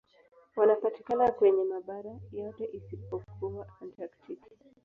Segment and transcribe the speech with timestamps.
[0.55, 4.49] Wanapatikana kwenye mabara yote isipokuwa Antaktiki.